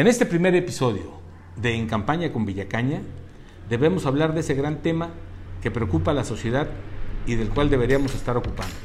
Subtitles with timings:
[0.00, 1.12] En este primer episodio
[1.56, 3.02] de En Campaña con Villacaña,
[3.68, 5.10] debemos hablar de ese gran tema
[5.62, 6.68] que preocupa a la sociedad
[7.26, 8.80] y del cual deberíamos estar ocupándonos.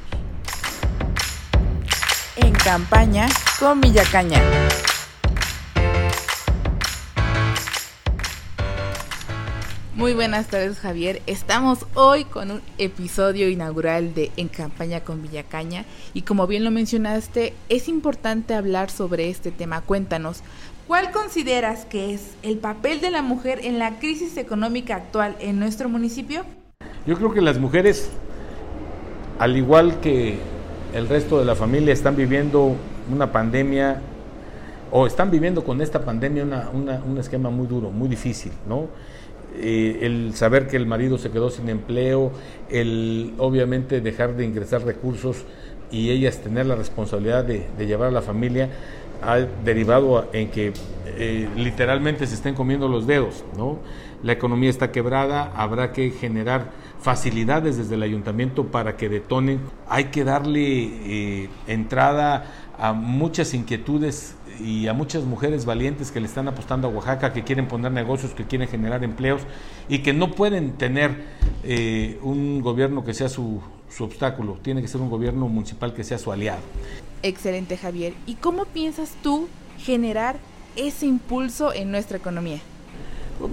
[2.35, 3.29] En Campaña
[3.61, 4.41] con Villacaña.
[9.95, 15.85] Muy buenas tardes Javier, estamos hoy con un episodio inaugural de En campaña con Villacaña
[16.13, 19.79] y como bien lo mencionaste, es importante hablar sobre este tema.
[19.79, 20.43] Cuéntanos,
[20.87, 25.59] ¿cuál consideras que es el papel de la mujer en la crisis económica actual en
[25.59, 26.43] nuestro municipio?
[27.05, 28.09] Yo creo que las mujeres,
[29.39, 30.37] al igual que
[30.93, 32.75] el resto de la familia, están viviendo
[33.11, 34.01] una pandemia
[34.91, 38.87] o están viviendo con esta pandemia un esquema muy duro, muy difícil, ¿no?
[39.57, 42.31] Eh, el saber que el marido se quedó sin empleo,
[42.69, 45.45] el obviamente dejar de ingresar recursos
[45.91, 48.69] y ellas tener la responsabilidad de, llevar a la familia,
[49.21, 50.73] ha derivado en que
[51.05, 53.79] eh, literalmente se estén comiendo los dedos, ¿no?
[54.23, 59.59] La economía está quebrada, habrá que generar facilidades desde el ayuntamiento para que detonen.
[59.87, 62.45] Hay que darle eh, entrada
[62.79, 67.43] a muchas inquietudes y a muchas mujeres valientes que le están apostando a Oaxaca, que
[67.43, 69.41] quieren poner negocios, que quieren generar empleos
[69.89, 71.25] y que no pueden tener
[71.63, 76.03] eh, un gobierno que sea su, su obstáculo, tiene que ser un gobierno municipal que
[76.03, 76.59] sea su aliado.
[77.25, 78.13] Excelente Javier.
[78.27, 79.47] ¿Y cómo piensas tú
[79.79, 80.37] generar
[80.75, 82.59] ese impulso en nuestra economía?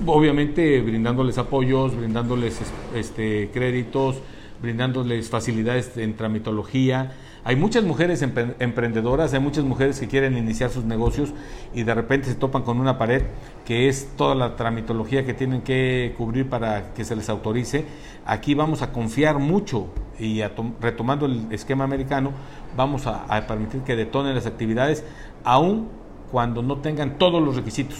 [0.04, 2.60] Obviamente brindándoles apoyos, brindándoles
[2.94, 4.16] este, créditos,
[4.60, 10.84] brindándoles facilidades en tramitología, hay muchas mujeres emprendedoras, hay muchas mujeres que quieren iniciar sus
[10.84, 11.32] negocios
[11.74, 13.22] y de repente se topan con una pared
[13.64, 17.84] que es toda la tramitología que tienen que cubrir para que se les autorice.
[18.26, 19.88] Aquí vamos a confiar mucho
[20.20, 20.40] y
[20.80, 22.30] retomando el esquema americano,
[22.76, 25.04] vamos a, permitir que detonen las actividades
[25.42, 25.88] aun
[26.30, 27.98] cuando no tengan todos los requisitos.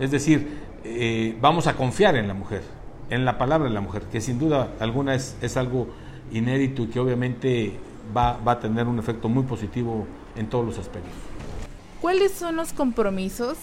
[0.00, 2.62] Es decir, eh, vamos a confiar en la mujer,
[3.10, 5.86] en la palabra de la mujer, que sin duda alguna es, es algo
[6.32, 7.78] inédito y que obviamente
[8.16, 11.12] va, a tener un efecto muy positivo en todos los aspectos.
[12.00, 13.58] ¿Cuáles son los compromisos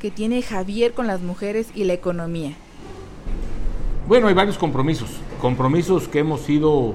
[0.00, 2.52] que tiene Javier con las mujeres y la economía?
[4.06, 5.10] Bueno, hay varios compromisos,
[5.40, 6.94] compromisos que hemos ido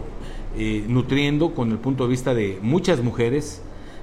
[0.56, 3.62] eh, nutriendo con el punto de vista de muchas mujeres,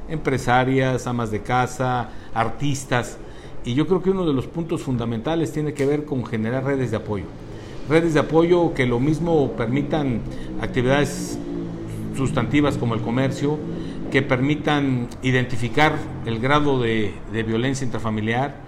[0.09, 3.19] empresarias, amas de casa, artistas,
[3.65, 6.91] y yo creo que uno de los puntos fundamentales tiene que ver con generar redes
[6.91, 7.27] de apoyo.
[7.89, 10.21] Redes de apoyo que lo mismo permitan
[10.61, 11.39] actividades
[12.21, 13.59] sustantivas como el comercio,
[14.11, 17.15] que permitan identificar el grado de,
[17.47, 18.61] violencia intrafamiliar,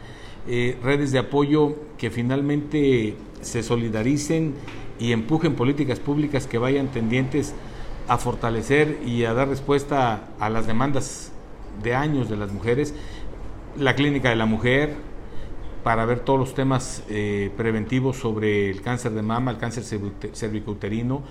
[0.48, 4.54] eh, redes de apoyo que finalmente se solidaricen
[4.98, 7.54] y empujen políticas públicas que vayan tendientes
[8.08, 11.30] a fortalecer y a dar respuesta a las demandas
[11.82, 12.94] de años de las mujeres.
[13.76, 14.94] La clínica de la mujer,
[15.82, 21.22] para ver todos los temas eh, preventivos sobre el cáncer de mama, el cáncer cervicouterino,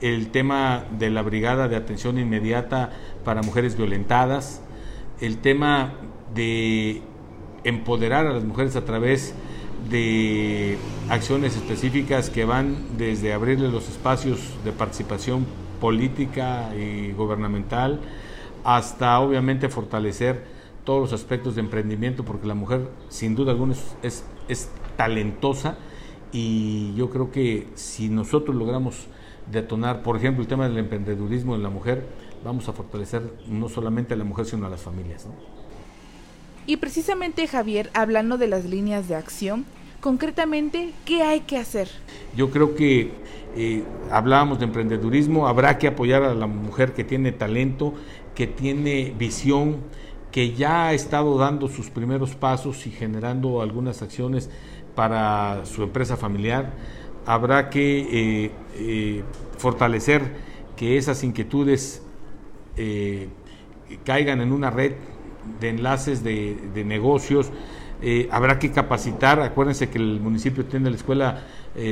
[0.00, 2.90] el tema de la brigada de atención inmediata
[3.24, 4.62] para mujeres violentadas,
[5.20, 5.94] el tema
[6.34, 7.02] de
[7.64, 9.34] empoderar a las mujeres a través
[9.90, 10.78] de
[11.08, 15.46] acciones específicas que van desde abrirles los espacios de participación
[15.80, 18.00] política y gubernamental
[18.64, 20.55] hasta obviamente fortalecer
[20.86, 25.76] todos los aspectos de emprendimiento porque la mujer sin duda alguna es, es talentosa
[26.32, 29.08] y yo creo que si nosotros logramos
[29.50, 32.06] detonar, por ejemplo, el tema del emprendedurismo en la mujer,
[32.44, 35.26] vamos a fortalecer no solamente a la mujer, sino a las familias.
[36.66, 39.64] Y precisamente, Javier, hablando de las líneas de acción,
[40.00, 41.88] concretamente, ¿qué hay que hacer?
[42.36, 43.12] Yo creo que
[43.56, 47.94] eh, hablábamos de emprendedurismo, habrá que apoyar a la mujer que tiene talento,
[48.34, 49.76] que tiene visión,
[50.36, 54.50] que ya ha estado dando sus primeros pasos y generando algunas acciones
[54.94, 56.74] para su empresa familiar
[57.24, 59.24] habrá que eh, eh,
[59.56, 60.20] fortalecer
[60.76, 62.02] que esas inquietudes
[62.76, 63.30] eh,
[64.04, 64.96] caigan en una red
[65.58, 67.50] de enlaces de, negocios.
[68.30, 71.44] habrá que capacitar, acuérdense que el municipio tiene la Escuela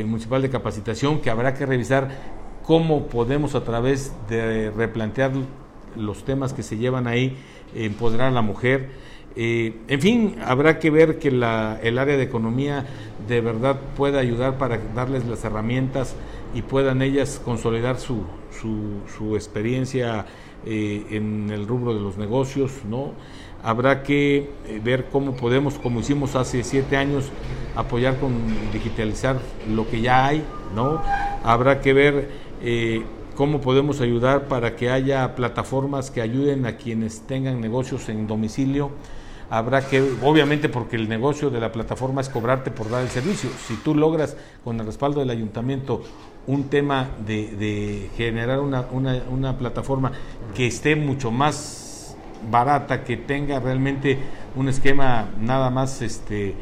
[0.04, 2.10] Municipal de Capacitación, que habrá que revisar
[2.62, 5.32] cómo podemos a través de replantear
[5.96, 7.38] los temas que se llevan ahí,
[7.74, 9.04] empoderar a la mujer
[9.36, 12.86] eh, en fin, habrá que ver que el área de economía
[13.26, 16.14] de verdad pueda ayudar para darles las herramientas
[16.54, 18.22] y puedan ellas consolidar su,
[18.52, 20.24] su, experiencia
[20.64, 23.12] eh, en el rubro de los negocios, ¿no?
[23.64, 27.30] Habrá que eh, ver cómo podemos, como hicimos hace siete años,
[27.74, 28.32] apoyar con
[28.72, 29.38] digitalizar
[29.68, 30.44] lo que ya hay,
[30.76, 31.02] ¿no?
[31.42, 32.44] Habrá que ver
[33.34, 38.92] cómo podemos ayudar para que haya plataformas que ayuden a quienes tengan negocios en domicilio
[39.50, 43.50] habrá que, obviamente porque el negocio de la plataforma es cobrarte por dar el servicio.
[43.66, 46.02] Si tú logras con el respaldo del ayuntamiento
[46.46, 50.12] un tema de, generar una, una, plataforma
[50.54, 52.16] que esté mucho más
[52.50, 54.18] barata, que tenga realmente
[54.54, 56.54] un esquema nada más este,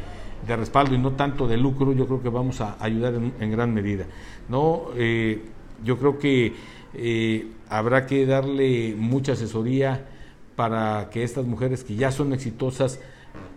[0.46, 3.74] de respaldo y no tanto de lucro, yo creo que vamos a ayudar en, gran
[3.74, 4.04] medida.
[4.48, 4.82] ¿no?
[4.96, 5.42] Eh,
[5.84, 6.54] yo creo que
[6.94, 10.06] eh, habrá que darle mucha asesoría
[10.56, 13.00] para que estas mujeres que ya son exitosas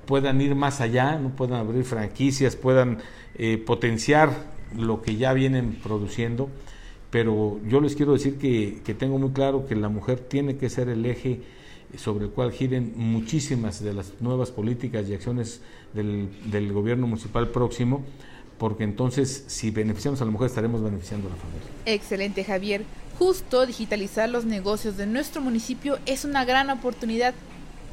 [0.06, 3.00] puedan ir más allá, no puedan abrir franquicias, puedan
[3.38, 4.30] eh, potenciar
[4.78, 6.50] lo que ya vienen produciendo.
[7.10, 10.90] Pero yo les quiero decir que, tengo muy claro que la mujer tiene que ser
[10.90, 11.42] el eje
[11.96, 15.62] sobre el cual giren muchísimas de las nuevas políticas y acciones
[15.94, 18.04] del, del gobierno municipal próximo,
[18.58, 21.68] porque entonces si beneficiamos a la mujer estaremos beneficiando a la familia.
[21.86, 22.84] Excelente, Javier.
[23.18, 27.34] Justo digitalizar los negocios de nuestro municipio es una gran oportunidad.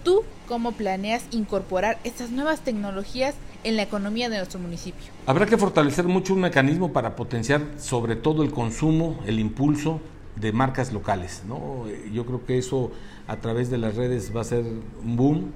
[0.04, 5.12] ¿Tú cómo planeas incorporar estas nuevas tecnologías en la economía de nuestro municipio?
[5.26, 10.00] Habrá que fortalecer mucho un mecanismo para potenciar sobre todo el consumo, el impulso
[10.36, 11.42] de marcas locales.
[11.46, 11.84] ¿no?
[12.12, 12.90] Yo creo que eso
[13.28, 15.52] a través de las redes va a ser un boom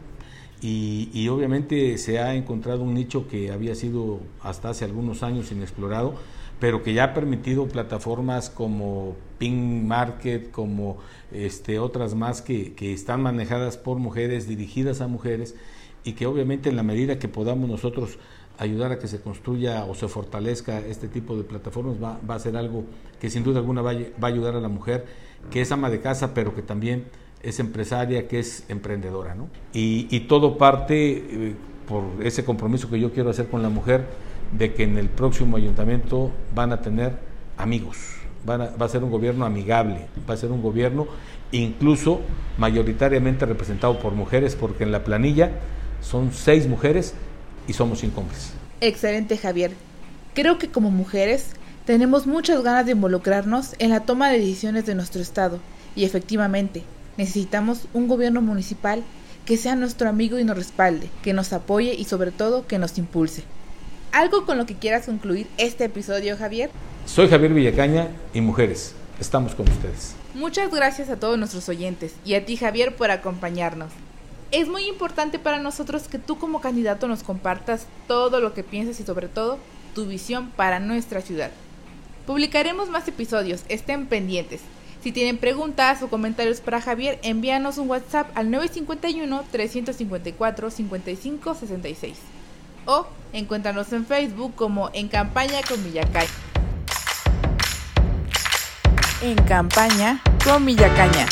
[0.63, 6.15] y, obviamente se ha encontrado un nicho que había sido hasta hace algunos años inexplorado
[6.59, 10.97] pero que ya ha permitido plataformas como Ping Market, como
[11.31, 15.55] este, otras más que, que están manejadas por mujeres, dirigidas a mujeres,
[16.03, 18.19] y que obviamente en la medida que podamos nosotros
[18.59, 22.39] ayudar a que se construya o se fortalezca este tipo de plataformas va, va a
[22.39, 22.85] ser algo
[23.21, 25.05] que sin duda alguna va, va, a ayudar a la mujer
[25.51, 27.05] que es ama de casa pero que también
[27.43, 29.35] es empresaria, que es emprendedora.
[29.35, 29.49] ¿no?
[29.73, 31.55] Y, y todo parte eh,
[31.87, 34.07] por ese compromiso que yo quiero hacer con la mujer
[34.57, 37.19] de que en el próximo ayuntamiento van a tener
[37.57, 37.99] amigos,
[38.45, 41.07] van va a ser un gobierno amigable, va a ser un gobierno
[41.53, 42.21] incluso
[42.59, 45.53] mayoritariamente representado por mujeres, porque en la planilla
[46.01, 47.15] son seis mujeres
[47.69, 48.53] y somos cinco hombres.
[48.81, 49.73] Excelente, Javier.
[50.35, 51.53] Creo que como mujeres
[51.87, 55.61] tenemos muchas ganas de involucrarnos en la toma de decisiones de nuestro Estado
[55.95, 56.83] y efectivamente
[57.17, 59.03] necesitamos un gobierno municipal
[59.45, 62.99] que sea nuestro amigo y nos respalde, que nos apoye y sobre todo que nos
[62.99, 63.45] impulse.
[64.13, 66.71] ¿Algo con lo que quieras concluir este episodio, Javier?
[67.07, 70.15] Soy Javier Villacaña y mujeres, estamos con ustedes.
[70.35, 73.91] Muchas gracias a todos nuestros oyentes y a ti, Javier, por acompañarnos.
[74.53, 79.01] Es muy importante para nosotros que tú como candidato nos compartas todo lo que piensas
[79.01, 79.59] y sobre todo
[79.95, 81.51] tu visión para nuestra ciudad.
[82.27, 84.61] Publicaremos más episodios, estén pendientes.
[85.07, 92.19] Si tienen preguntas o comentarios para Javier, envíanos un WhatsApp al 951 354 5566
[92.87, 96.29] o encuéntranos en Facebook como En Campaña con Villacaña.
[99.23, 101.29] En Campaña con Villacaña.